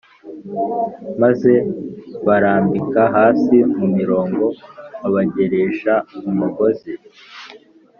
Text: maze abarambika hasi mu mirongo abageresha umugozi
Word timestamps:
maze 1.21 1.51
abarambika 2.21 3.01
hasi 3.15 3.55
mu 3.77 3.87
mirongo 3.97 4.43
abageresha 5.07 5.93
umugozi 6.29 6.93